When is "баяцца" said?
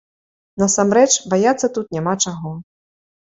1.33-1.67